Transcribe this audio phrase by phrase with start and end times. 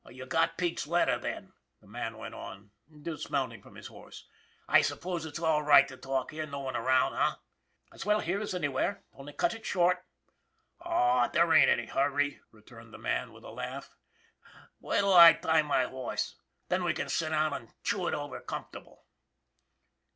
[0.09, 2.71] "You got Pete's letter, then," the man went on,
[3.03, 4.27] dismounting from his horse."
[4.67, 6.47] I suppose it's all right to talk here.
[6.47, 7.35] No one around, eh?""
[7.93, 9.03] As well here as anywhere.
[9.13, 9.99] Only cut it short.""
[10.83, 13.95] Oh, there ain't any hurry," returned the man, with a laugh."
[14.81, 16.35] Wait till I tie my horse,
[16.69, 19.05] then we can sit down and chew it over comfortable."